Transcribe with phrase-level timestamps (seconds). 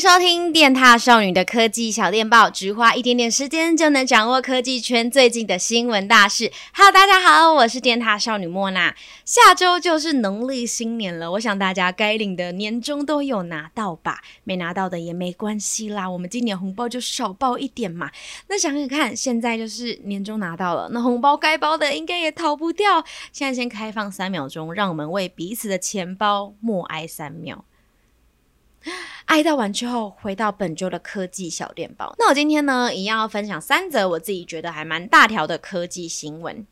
[0.00, 6.50] 收听电獭少女的科技小电报，只花一点点时间就能掌握科技圈最近的新闻大事。
[6.72, 8.96] Hello，大家好，我是电獭少女莫娜。
[9.26, 14.22] 下周就是农历新年了，我想大家该领的年终都有拿到吧？
[14.44, 18.10] 没拿到的也没关系啦，我们今年红包就少包一点嘛。
[18.48, 23.04] 那想想看，现在就是年终拿到了，那红包该包的应该也逃不掉。
[23.32, 27.66] 现在先开放三秒钟，让我们为彼此的钱包默哀三秒。
[29.30, 32.12] 哀悼完之后，回到本周的科技小电报。
[32.18, 36.66] 那我今天呢，一样要分享三则我自己觉得还蛮大条的科技新闻。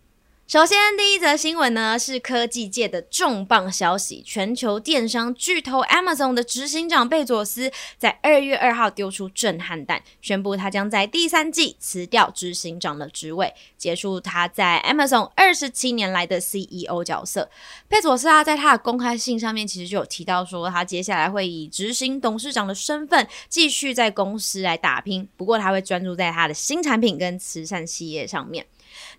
[0.49, 17.51] 首先，第一则新闻呢是科技界的重磅消息，全球电商巨头 Amazon 的执行长贝佐斯在二月二号丢出震撼弹，宣布他将在第三季辞掉执行长的职位，结束他在 Amazon 二十七年来的 CEO 角色。
[17.87, 28.65] 贝佐斯啊，在他的公开信上面其实就有提到说，他接下来会以执行董事长的身份继续在公司来打拼，不过他会专注在他的新产品跟慈善企业上面。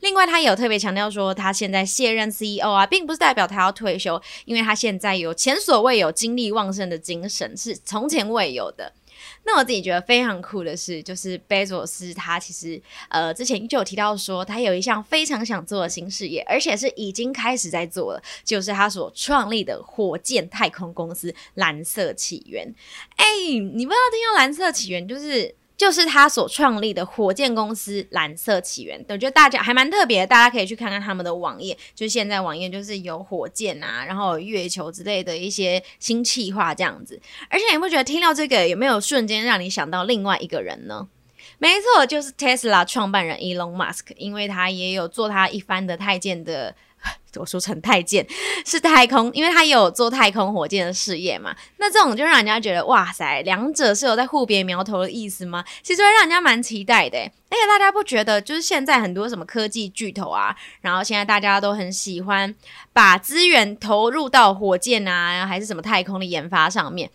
[0.02, 8.94] 另外，他也有特别强调说，他现在卸任 CEO 啊，并不是代表他要退休，因为他现在有前所未有精力旺盛的精神，是从前未有的。
[9.44, 22.74] 那我自己觉得非常酷的是，就是贝佐斯他其实呃之前就有提到说，他有一项非常想做的新事业，而且是已经开始在做了，就是他所创立的火箭太空公司蓝色起源。
[23.18, 25.59] 哎，你不知道听到蓝色起源就是。
[25.80, 31.76] 就是他所创立的火箭公司蓝色起源，我觉得大家还蛮特别，大家可以去看看他们的网页。
[31.96, 37.18] 就是现在网页就是有火箭啊，然后月球之类的一些新企划这样子。
[37.50, 41.08] 而且你不觉得听到这个有没有瞬间让你想到另外一个人呢？
[41.60, 46.76] 没错，就是 Tesla 创办人 Elon Musk，因为他也有做他一番的太监的。
[47.36, 48.26] 我说成太监
[48.66, 51.56] 是太空，因为他也有做太空火箭的事业嘛。
[51.78, 55.64] 那这种就让人家觉得哇塞，两者是有在互别苗头的意思吗？
[55.84, 57.18] 其实会让人家蛮期待的。
[57.18, 62.54] 而且大家不觉得，就是现在很多什么科技巨头啊，然后现在大家都很喜欢
[62.94, 67.10] 把资源投入到火箭啊，还是什么太空的研发上面，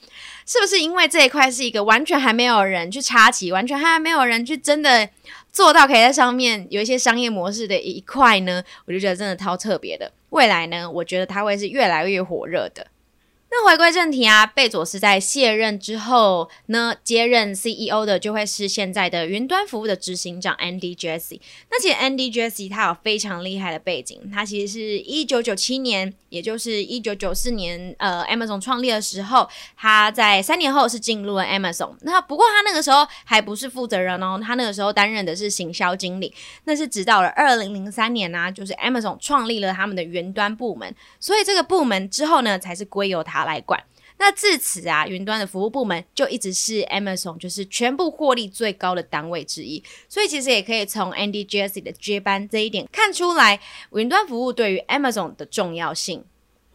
[0.47, 5.09] 是不是因为这一块是一个完全还没有人去插旗，完全还没有人去真的。
[5.55, 10.11] 做到可以在上面有一些商业模式的一块呢，我就觉得真的超特别的。
[10.31, 12.85] 未来呢，我觉得它会是越来越火热的。
[13.57, 21.39] 那回归正题啊，贝佐斯在卸任之后呢，接任 CEO 的就会是现在的云端服务的执行长 Andy Jassy。
[21.71, 31.95] 那其实 Andy Jassy 他有非常厉害的背景，他其实是一九九七年，也就是一九九四年，呃，Amazon 创立的时候，他在三年后是进入了 Amazon。
[32.01, 36.35] 那不过他那个时候还不是负责人哦，他那个时候担任的是行销经理。
[36.65, 43.82] 那是直到了二零零三年呢、啊，就是 Amazon 创立了他们的云端部门，所以这个部门之后呢，才是归由他来管。
[44.16, 49.82] 那至此啊，云端的服务部门就一直是 Amazon 就是全部获利最高的单位之一。
[50.09, 53.60] 所以其实也可以从 Andy Jassy 的接班这一点看出来，
[53.93, 56.25] 云端服务对于 Amazon 的重要性。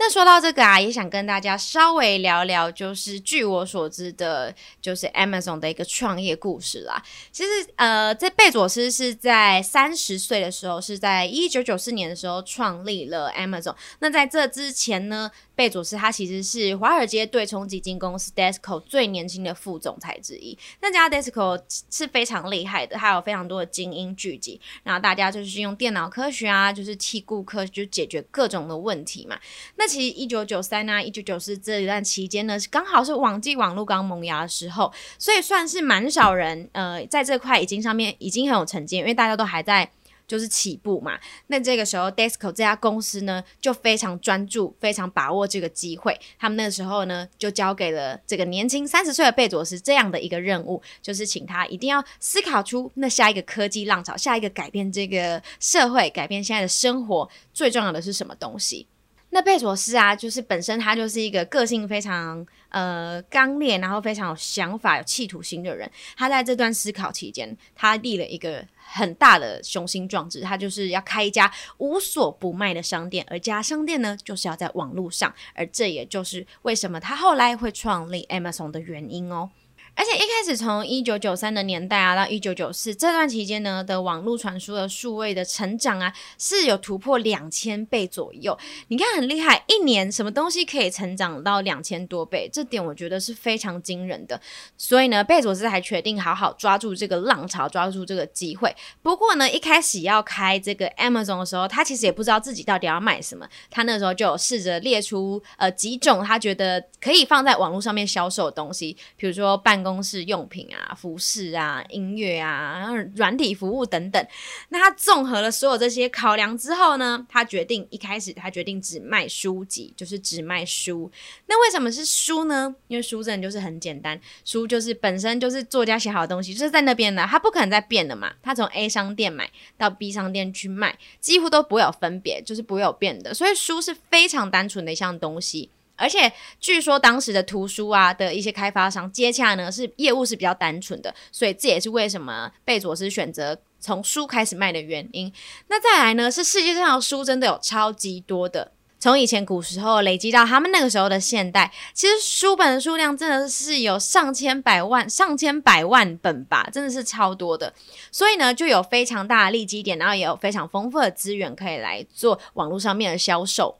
[0.01, 7.03] 那说到这个啊，也想跟大家稍微聊聊，就是据我所知的，就是 Amazon 的一个创业故事啦。
[7.33, 13.75] 其实，呃，这贝佐斯是在三十岁的时候，是在一九九四年的时候创立了 Amazon。
[13.99, 20.57] 那在这之前呢，贝佐斯他其实是华尔街对冲基金公司 Desco 最年轻的副总裁之一。
[20.79, 21.61] 那家 Desco
[21.91, 29.37] 是非常厉害的，还有非常多的精英聚集，然后大家就是用电脑科学啊，就是替顾客就解决各种的问题嘛。
[29.75, 39.89] 那其实一九九三啊，一九九四这一段期间呢，刚好是网际网络刚萌芽的时候，所以算是蛮少人呃在这块已经上面已经很有成绩，因为大家都还在
[40.27, 41.17] 就是起步嘛。
[41.47, 46.19] 那这个时候，Desco 这家公司呢就非常专注，非常把握这个机会。
[46.37, 58.85] 他们那个时候呢就交给了这个年轻三十岁的贝佐斯这样的一个任务，就是请他一定要思考出那下一个科技浪潮，下一个改变这个社会、改变现在的生活最重要的是什么东西。
[59.31, 65.89] 那贝佐斯啊，就是本身他就是一个个性非常呃刚烈，然后非常有想法、有企图心的人。
[66.17, 79.51] 他在这段思考期间，他立了一个很大的雄心壮志，他就是要开一家无所不卖的商店，而家商店呢，就是要在网络上，而这也就是为什么他后来会创立 Amazon 的原因哦。
[79.95, 88.57] 而且一开始从一九九三的年代啊，到一九九四这段期间呢的网络传输的数位的成长啊，是有突破两千倍左右。
[88.87, 92.49] 你看很厉害，一年什么东西可以成长到两千多倍？
[92.51, 94.39] 这点我觉得是非常惊人的。
[94.77, 98.73] 所以呢，贝佐斯还决定好好抓住这个浪潮，抓住这个机会。
[99.01, 103.45] 不过呢，一开始要开这个 Amazon 的时候，他其实也不知道自己到底要卖什么。
[103.69, 109.88] 他那时候就有试着列出呃几种他觉得可以放在网络上面销售的东西，比如说办公。
[109.89, 114.23] 公室用品啊、服饰啊、音乐啊、然后软体服务等等。
[114.69, 121.11] 那他综合了所有这些考量之后呢，他决定一开始他决定只卖书籍，就是只卖书。
[121.47, 122.75] 那为什么是书呢？
[122.87, 128.31] 因为书真的就是很简单，书就是本身就是作家写好的东西，就是在那边的，他不可能再变的嘛。
[128.41, 133.33] 他从 A 商店买到 B 商店去卖，几乎都不会有分别，就是不会有变的。
[133.33, 135.69] 所以书是非常单纯的一项东西。
[135.99, 145.31] 而且据说当时的图书啊的一些开发商接洽呢，是业务是比较单纯的，所以这也是为什么贝佐斯选择从书开始卖的原因。
[145.67, 157.73] 那再来呢，是世界上的书真的有超级多的，从以前古时候累积到他们那个时候的现代，其实书本的数量真的是有上千百万、上千百万本吧，真的是超多的。
[158.11, 163.77] 所以呢，就有非常大的利基点，然后也有非常丰富的资源可以来做网络上面的销售。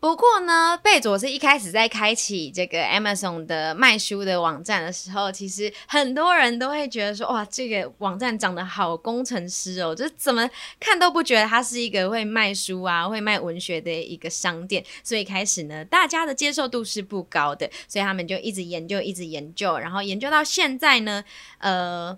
[0.00, 10.48] 不过呢，贝佐斯一开始在开启这个 Amazon 的卖书的网站的时候，其实很多人都会觉得说，哇，这个网站长得好工程师哦，就怎么
[10.78, 14.84] 看都不觉得他是一个会卖书啊、会卖文学的一个商店。
[15.02, 21.24] 所以开始呢，大家的接受度是不高的，所以他们就一直研究，一直研究，然后研究到现在呢，
[21.58, 22.16] 呃，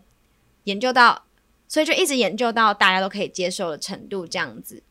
[0.65, 1.25] 研究到，
[1.67, 4.83] 所以就一直研究到大家都可以接受的程度，这样子。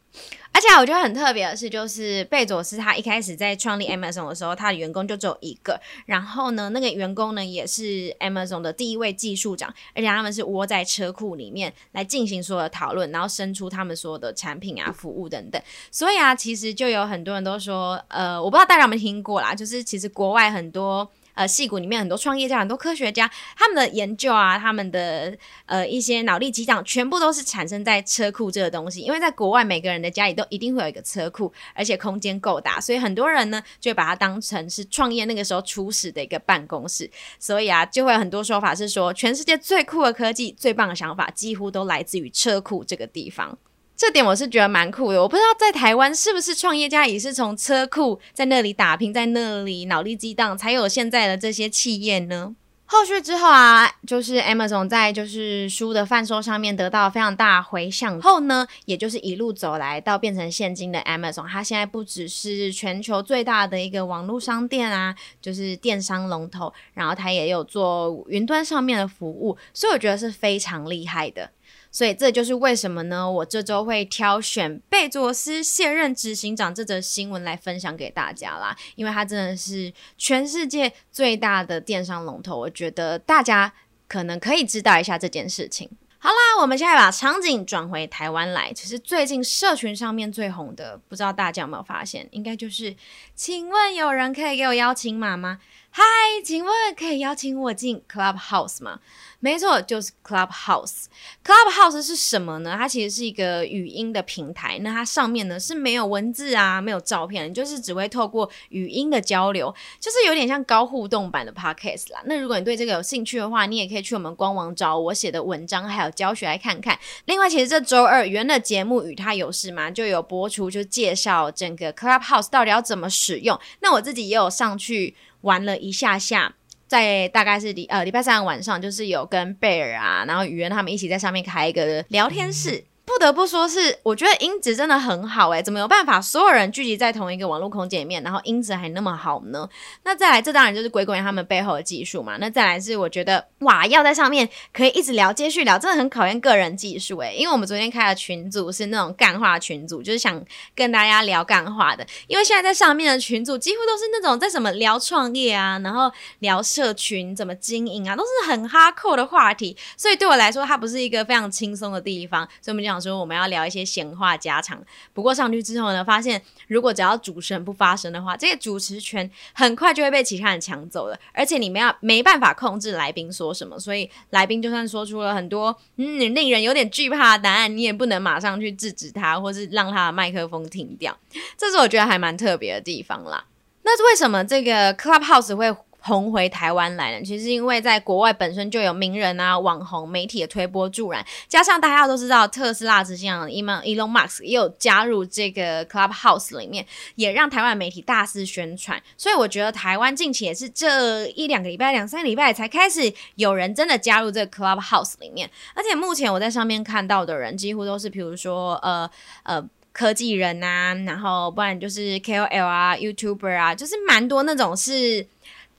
[0.52, 5.80] 而且我觉得很特别的是，就是贝佐斯他一开始在创立 Amazon 的时候，他的员工就只有一个。
[6.08, 15.62] 然后呢，那个员工呢也是 Amazon 的第一位技术长，而且他们是窝在车库里面来进行所有的讨论，然后生出他们所有的产品啊、服务等等。
[15.92, 21.10] 所以啊，其实就有很多人都说，呃，我不知道大家有没有听过啦，就是其实国外很多。
[21.34, 29.00] 呃，矽谷里面很多创业家、很多科学家，他们的研究啊，他们的呃一些脑力激荡，全部都是产生在车库这个东西。
[29.02, 37.10] 因为在国外，每个人的家里都一定会有一个车库，而且空间够大，所以很多人呢就把它当成是创业那个时候初始的一个办公室。
[37.40, 43.58] 所以啊，就会有很多说法是说，全世界最酷的科技、最棒的想法，几乎都来自于车库这个地方。
[44.00, 52.56] 这点我是觉得蛮酷的，我不知道在台湾是不是创业家也是从车库在那里打拼，在那里脑力激荡，才有现在的这些企业呢？
[52.86, 71.51] 后续之后啊，就是 Amazon 在就是书的贩售上面得到非常大回响后呢，也就是一路走来到变成现今的 Amazon，它现在不只是全球最大的一个网络商店啊，就是电商龙头，然后它也有做云端上面的服务，所以我觉得是非常厉害的。
[71.91, 73.30] 所以这就是为什么呢？
[73.30, 83.74] 我这周会挑选贝佐斯卸任执行长这则新闻来分享给大家啦，因为它真的是全世界最大的电商龙头，我觉得大家
[84.07, 85.89] 可能可以知道一下这件事情。
[86.21, 92.94] 好啦，我们现在把场景转回台湾来，其实最近社群上面最红的，不知道大家有没有发现，应该就是，
[93.36, 95.59] 请问有人可以给我邀请码吗？
[95.91, 96.03] 嗨，
[96.45, 99.00] 请问可以邀请我进 Clubhouse 吗？
[99.39, 101.06] 没错，就是 Clubhouse。
[101.44, 102.75] Clubhouse 是什么呢？
[102.77, 104.77] 它其实是一个语音的平台。
[104.80, 112.21] 那它上面呢是没有文字啊，没有照片，就是只会透过语音的交流，就是有点像高互动版的 Podcast 啦。
[112.25, 117.00] 那如果你对这个有兴趣的话，你也可以去我们官网找我写的文章还有教学来看看。
[117.25, 123.59] 另外，其实这周二原的节目与他有事吗就有播出，就介绍整个 Clubhouse 到底要怎么使用。
[123.80, 126.55] 那我自己也有上去玩了一下下。
[126.88, 132.84] 在大概是礼呃礼拜三的晚上，就是有跟贝尔啊，然后雨渊他们一起在上面开一个聊天室。
[133.12, 139.68] 不得不说是，我觉得音质真的很好诶，怎么有办法所有人聚集在同一个网络空间里面，然后音质还那么好呢？
[140.04, 142.38] 那再来，这当然就是归功于他们背后的技术嘛。
[142.38, 147.34] 那再来是，我觉得哇，要在上面可以一直聊，接续聊，真的很考验个人技术诶。
[147.36, 150.39] 因为我们昨天开的群组是那种干话群组，就是想
[150.75, 152.06] 跟大家聊干话的。
[152.28, 159.75] 因为现在在上面的群组几乎都是那种在什么聊创业啊，然后聊社群怎么经营啊，都是很哈扣的话题。
[159.98, 162.48] 所以对我来说，它不是一个非常轻松的地方。
[162.62, 162.99] 所以我们讲。
[163.00, 164.82] 说我们要聊一些闲话家常，
[165.13, 181.18] 不过上去之后呢，发现如果只要主持人不发声的话，这个主持权很快就会被其他人抢走了，而且你们要没办法控制来宾说什么，所以来宾就算说出了很多嗯令人有点惧怕的答案，你也不能马上去制止他，或是让他的麦克风停掉，
[181.58, 183.46] 这是我觉得还蛮特别的地方啦。
[183.84, 199.01] 那是为什么这个 Clubhouse 会红回台湾来了，其实因为在国外本身就有名人啊、网红、媒体的推波助澜，加上大家都知道特斯拉执行长 Elon Musk 也有加入这个 Clubhouse 里面，也让台湾媒体大肆宣传。
[199.18, 209.10] 所以我觉得台湾近期也是这一两个礼拜、两三礼拜才开始有人真的加入这个 Clubhouse 里面，而且目前我在上面看到的人几乎都是，比如说呃
[209.44, 215.27] 呃科技人啊，然后不然就是 KOL 啊、YouTuber 啊，就是蛮多那种是。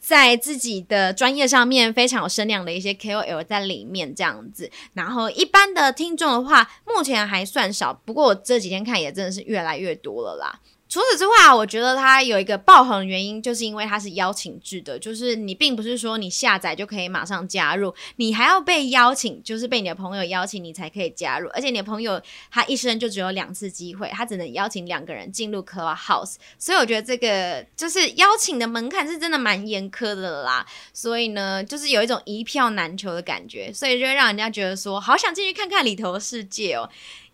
[0.00, 10.60] 在自己的专业上面非常有声量的一些 KOL 在里面这样子，然后一般的听众的话，目前还算少，不过我这几天看也真的是越来越多了啦。
[10.90, 22.20] 除此之外，我觉得它有一个爆红的原因，就是因为它是邀请制的，就是你并不是说你下载就可以马上加入，你还要被邀请，就是被你的朋友邀请你才可以加入，而且你的朋友
[22.50, 36.90] 他一生就只有两次机会，他只能邀请两个人进入 Clubhouse，所以我觉得这个就是邀请的门槛是真的蛮严苛的啦，所以呢，就是有一种一票难求的感觉，所以就会让人家觉得说，好想进去看看里头的世界哦。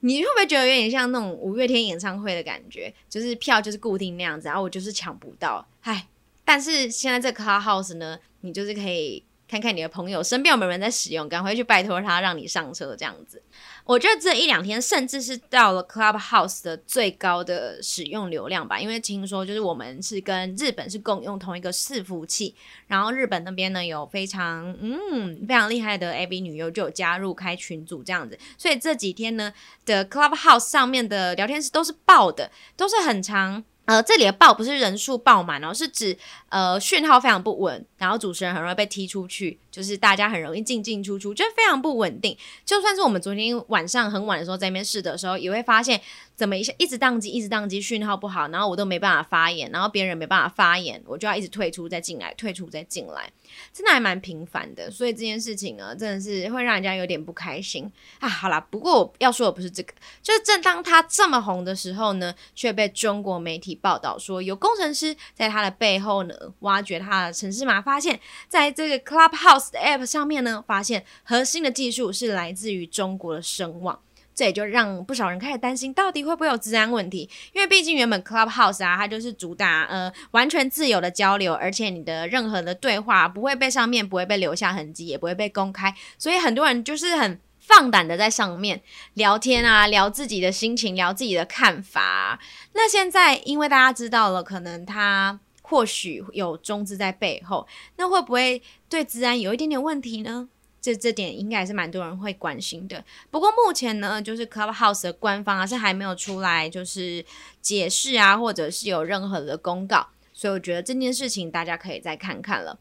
[0.07, 2.95] 你会不会觉得有点像那种五月天演唱会的感觉？
[3.09, 6.07] 就是票就是固定那样子，然后我就是抢不到，唉。
[6.45, 9.25] 但是现在这 Clubhouse 呢，你就是可以。
[9.49, 13.41] 看看你的朋友身边有没有人在使用，赶快去拜托他让你上车这样子。
[13.85, 22.55] 我觉得这一两天甚至是到了 Clubhouse 的最高的使用流量吧，因为听说就是我们是跟日本是共用同一个伺服器，
[22.89, 29.53] 然后日本那边呢有非常嗯非常厉害的 AV 女优就有加入开群组这样子，所以这几天呢
[29.85, 33.63] 的 Clubhouse 上面的聊天室都是爆的，都是很长。
[33.87, 36.17] 呃，这里的爆不是人数爆满哦，是指
[36.49, 42.37] 呃讯号非常不稳，然后主持人很容易被踢出去，就是大家很容易进进出出，就非常不稳定。
[42.65, 46.01] 就算是我们昨天晚上很晚的时候在面试的时候，也会发现
[46.37, 53.31] 怎么一下一直宕机，一直宕机，讯号不好，然后我都没办法发言，然后别人没办法发言，我就要一直退出再进来，退出再进来，
[53.73, 54.91] 真的还蛮频繁的。
[54.91, 57.91] 所以这件事情呢，真的是会让人家有点不开心
[58.21, 58.29] 啊。
[58.29, 63.67] 好啦，不过我要说的不是这个，就是正当他这么红的时候呢，却被中国媒体。
[63.87, 74.01] 报道说，有工程师在他的背后呢，挖掘他的城市码，发现在这个 Clubhouse 的 App 上面呢，发现核心的技术是来自于中国的声网，
[74.37, 77.29] 这也就让不少人开始担心，到底会不会有治安问题？
[77.53, 87.41] 因为毕竟原本 Clubhouse 啊，它就是主打呃完全自由的交流，而且你的任何的对话不会被上面不会被留下痕迹，也不会被公开，所以很多人就是很。
[87.59, 88.81] 放胆的在上面
[89.15, 92.39] 聊天啊，聊自己的心情，聊自己的看法。
[92.75, 97.67] 那现在因为大家知道了，可能他或许有中资在背后，
[97.97, 100.49] 那会不会对治安有一点点问题呢？
[100.87, 103.05] 这这点应该还是蛮多人会关心的。
[103.29, 107.25] 不过目前呢，就是 Clubhouse 的官方啊是还没有出来就是
[107.61, 112.79] 解释啊，或者是有任何的公告，所以我觉得这件事情大家可以再看看了。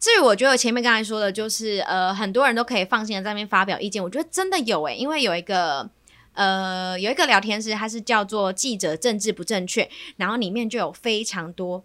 [0.00, 4.02] 至于我觉得前面刚才说的，就是呃，很多人都可以放心的在那边发表意见。
[4.02, 5.90] 我觉得真的有诶，因为有一个
[6.32, 11.84] 呃，有一个聊天室，它是叫做“记者政治不正确”，然后里面就有非常多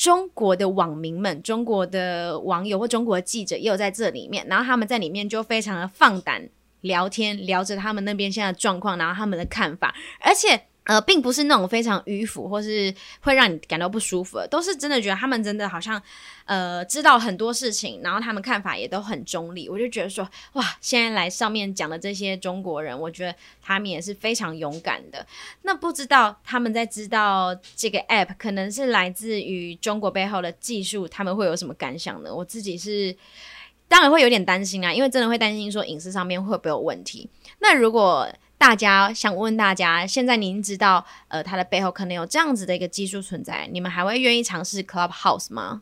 [0.00, 6.48] 中国的网民们、中国的网友或中国的记者也有在这里面，然后他们在里面就非常的放胆
[6.80, 10.68] 聊天，聊着他们那边现在的状况，然后他们的看法，而且。
[10.90, 16.02] 呃，并不是那种非常迂腐或是会让你感到不舒服的，都是真的觉得他们真的好像
[16.46, 19.68] 呃知道很多事情，然后他们看法也都很中立。
[19.68, 23.32] 我就觉得说，哇，现在来上面讲的这些中国人，我觉得
[23.62, 25.24] 他们也是非常勇敢的。
[25.62, 32.34] 那不知道他们在知道这个 app 可能是来自于中国背后的技术，他们会有什么感想呢？
[32.34, 33.14] 我自己是
[33.86, 37.30] 当然会有点担心啊，因为真的会担心说隐私上面会不会有问题。
[37.60, 38.28] 那如果
[38.60, 45.80] 大家想问大家，现在您知道，呃，它的背后可能有这样子的一个技术存在，你们还会愿意尝试 Clubhouse 吗？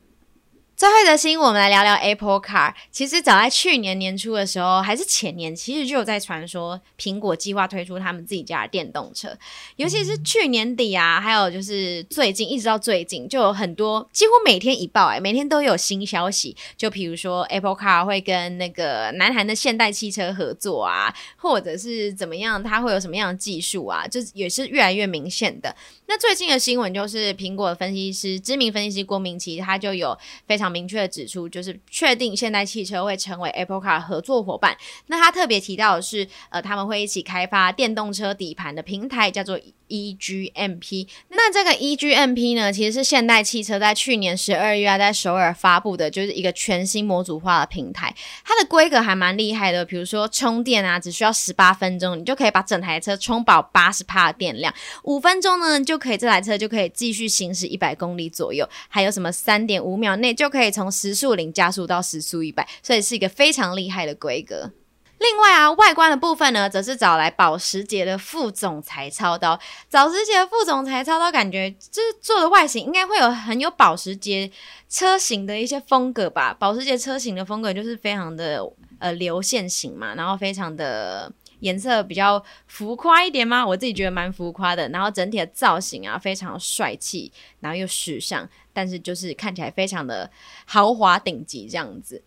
[0.78, 2.72] 最后一则新闻，我们来聊聊 Apple Car。
[2.92, 9.36] 其实早在去年年初的时候，还是前年，其实就有在传说苹果计划推出他们自己家的电动车。
[9.74, 16.56] 尤其是去年底啊，还有就是最近，一直到最近，就有很多，几乎每天一报，哎，每天都有新消息。
[16.76, 25.74] 就比如说 Apple Car 会跟那个南韩的现代汽车合作啊，或者是怎么样，它会有什么样的技术啊，就也是越来越明显的。
[26.08, 30.68] 那最近的新闻就是苹果的分析师，知名分析师郭明奇，他就有非常。
[30.68, 34.76] 明确的指出，就是确定现代汽车会成为 Apple Car 合作伙伴。
[35.06, 41.08] 那他特别提到的是，呃，他们会一起开发电动车底盘的平台，叫做 EGMP。
[41.30, 48.14] 那这个 EGMP 呢，其实是现代汽车在去年十二月啊，在首尔发布的，就是一个全新模组化的平台。
[48.44, 54.72] 它的规格还蛮厉害的，比如说充电啊，只需要十八分钟，你就可以把整台车充饱八十帕的电量。
[55.04, 58.68] 五分钟呢，就可以这台车就可以继续行驶一百公里左右。
[58.88, 64.70] 还有什么三点五秒内就可以从时速零加速到时速一百，所以是一个非常厉害的规格。
[65.18, 69.58] 另外啊，外观的部分呢，则是找来保时捷的副总裁操刀。
[69.90, 74.48] 保时捷副总裁操刀，感觉就是做的外形应该会有很有保时捷
[74.88, 76.54] 车型的一些风格吧。
[76.56, 78.62] 保时捷车型的风格就是非常的
[79.00, 83.66] 呃流线型嘛，然后非常的颜色比较浮夸一点吗？
[83.66, 84.88] 我自己觉得蛮浮夸的。
[84.88, 90.30] 然后整体的造型啊，非常帅气，然后又时尚，但是就是看起来非常的
[90.64, 92.22] 豪华顶级这样子。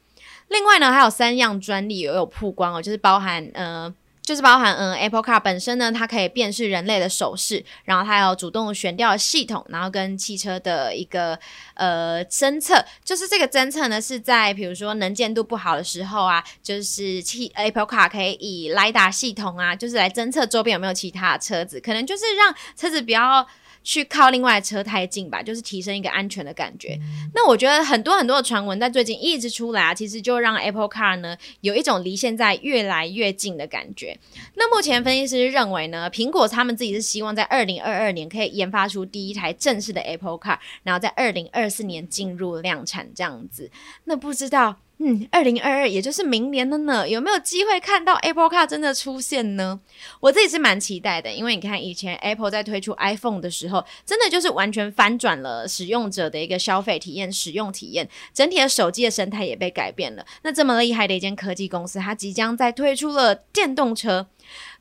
[0.50, 3.94] 另外呢，还有三样专利也有曝光哦，就是包含呃。
[4.24, 11.38] 就是包含嗯，Apple Car 本身呢，它可以辨识人类的手势，然后它有主动悬吊系统，然后跟汽车的一个
[11.74, 23.46] 呃侦测，就是这个侦测呢是在比如说能见度不好的时候啊，就是汽 Apple Car 可以以 lida 系统啊，就是来侦测周边有没有其他车子，可能就是让车子比较。
[23.84, 26.98] 去靠另外的车太近吧，就是提升一个安全的感觉。
[27.34, 34.18] 那我觉得很多很多的传闻在最近一直出来啊，其实就让 Apple Car 呢有一种离现在越来越近的感觉。
[34.56, 43.72] 那目前分析师认为呢，苹果他们自己是希望在二零二二年可以研发出第一台正式的 Apple Car，然后在二零二四年进入量产这样子。
[44.06, 44.78] 那不知道。
[45.04, 49.80] 嗯，二零二二也就是明年了呢，有没有机会看到 Apple Car 真的出现呢？
[50.20, 60.24] 我自己是蛮期待的，因为你看以前 Apple 在推出 iPhone 的时候，真的就是完全翻转了使用者的一个消费体验、使用体验，整体的手机的生态也被改变了。
[60.44, 64.28] 那这么厉害的一间科技公司，它即将在推出了电动车，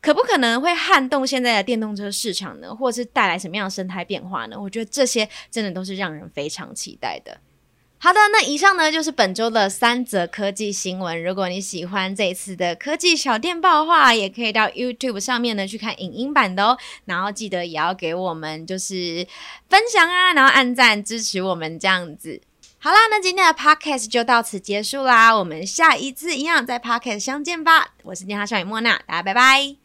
[0.02, 2.74] 可不可能会撼动现在的电动车市场呢？
[2.74, 4.60] 或是带来什么样的生态变化呢？
[4.60, 7.40] 我觉得这些真的都是让人非常期待的。
[8.02, 11.22] 好的，那以上呢就是本周的三则科技新闻。
[11.22, 16.78] 如果你喜欢这一次的科技小电报的话，也可以到 YouTube 上面呢去看影音版的哦。
[17.04, 19.26] 然后记得也要给我们就是
[19.68, 22.40] 分享啊，然后按赞支持我们这样子。
[22.78, 25.36] 好啦，那今天的 Podcast 就到此结束啦。
[25.36, 27.88] 我们下一次一样在 Podcast 相见吧。
[28.04, 29.79] 我是电獭少女莫娜，大家拜拜。